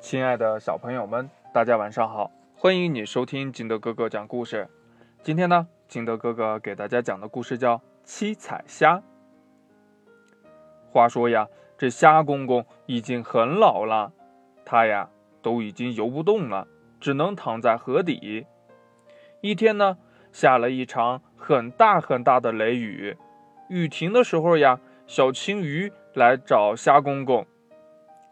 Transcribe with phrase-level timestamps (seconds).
[0.00, 2.30] 亲爱的小朋友们，大家晚上好！
[2.56, 4.66] 欢迎你收听金德哥哥讲故事。
[5.22, 8.96] 今天呢，金德哥哥给大家讲的故事叫《七彩虾》。
[10.90, 14.10] 话说呀，这虾公公已经很老了，
[14.64, 15.10] 他呀
[15.42, 16.66] 都已经游不动了，
[16.98, 18.46] 只能躺在河底。
[19.42, 19.98] 一天呢，
[20.32, 23.18] 下了一场很大很大的雷雨，
[23.68, 27.46] 雨停的时候呀，小青鱼来找虾公公。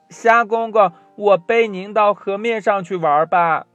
[0.08, 3.66] 虾公公，我背您到河面上去玩吧。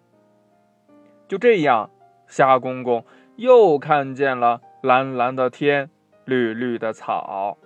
[1.27, 1.89] 就这样，
[2.25, 5.89] 虾公公又看见了蓝蓝的天，
[6.23, 7.57] 绿绿的草。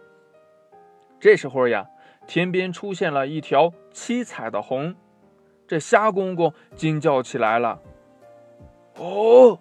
[1.19, 1.85] 这时候呀，
[2.25, 4.95] 天边出现了一条七彩的虹，
[5.67, 7.79] 这虾公公惊叫起来了
[8.97, 9.59] ：“哦，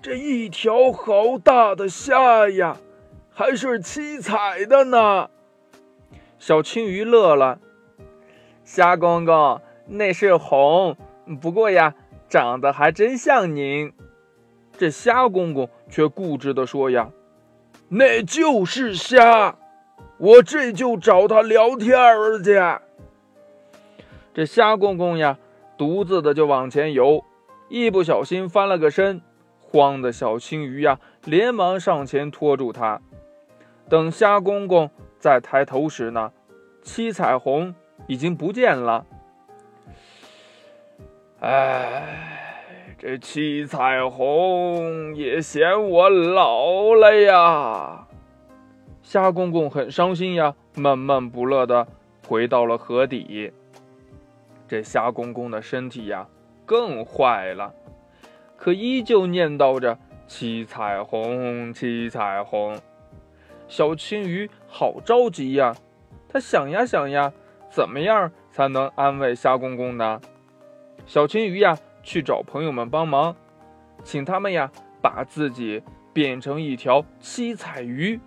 [0.00, 2.78] 这一条好大的虾呀，
[3.30, 5.28] 还是七彩的呢！”
[6.40, 7.60] 小青鱼乐了。
[8.64, 10.96] 虾公公，那是红，
[11.40, 11.94] 不过呀，
[12.30, 13.92] 长得还真像您。
[14.78, 17.10] 这虾公公却固执地说：“呀，
[17.90, 19.56] 那就是虾，
[20.16, 22.58] 我这就找他聊天儿去。”
[24.32, 25.38] 这虾公公呀，
[25.76, 27.22] 独自的就往前游，
[27.68, 29.20] 一不小心翻了个身，
[29.60, 33.02] 慌的小青鱼呀，连忙上前拖住他。
[33.90, 36.32] 等虾公公再抬头时呢，
[36.82, 37.74] 七彩虹。
[38.06, 39.06] 已经不见了。
[41.40, 48.06] 哎，这七彩虹也嫌我老了呀！
[49.02, 51.86] 虾公公很伤心呀，闷闷不乐的
[52.26, 53.52] 回到了河底。
[54.66, 56.26] 这虾公公的身体呀
[56.64, 57.74] 更坏了，
[58.56, 62.80] 可依旧念叨着七彩虹，七彩虹。
[63.68, 65.76] 小青鱼好着急呀，
[66.26, 67.30] 它想呀想呀。
[67.74, 70.20] 怎么样才能安慰虾公公呢？
[71.06, 73.34] 小青鱼呀，去找朋友们帮忙，
[74.04, 74.70] 请他们呀
[75.02, 75.82] 把自己
[76.12, 78.20] 变成一条七彩鱼。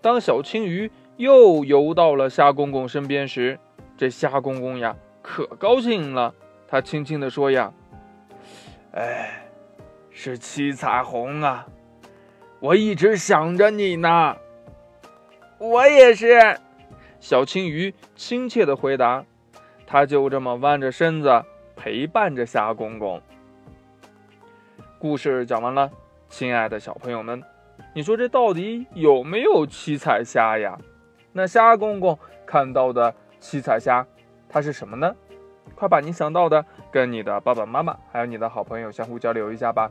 [0.00, 3.58] 当小青鱼又游到了虾公公身边时，
[3.96, 6.32] 这虾公公呀可高兴了，
[6.68, 7.72] 他轻轻地说：“呀，
[8.92, 9.48] 哎，
[10.12, 11.66] 是七彩虹啊，
[12.60, 14.36] 我一直想着你呢。
[15.58, 16.56] 我也是。”
[17.24, 19.24] 小青鱼亲切地回答
[19.88, 21.42] ：“它就这么弯着身子
[21.74, 23.18] 陪伴着虾公公。”
[25.00, 25.90] 故事讲完了，
[26.28, 27.42] 亲爱的小朋友们，
[27.94, 30.78] 你说这到底有没有七彩虾呀？
[31.32, 34.06] 那虾公公看到的七彩虾，
[34.46, 35.16] 它是什么呢？
[35.74, 36.62] 快把你想到的
[36.92, 39.90] 跟你的爸爸妈妈还有你的好朋友相互交流一下吧。